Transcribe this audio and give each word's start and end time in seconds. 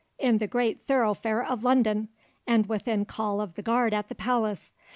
in 0.17 0.39
the 0.39 0.47
great 0.47 0.87
thoroughfare 0.87 1.43
of 1.45 1.63
London, 1.63 2.07
and 2.47 2.65
within 2.67 3.05
call 3.05 3.39
of 3.39 3.53
the 3.53 3.61
guard 3.61 3.93
at 3.93 4.09
the 4.09 4.15
Palace. 4.15 4.73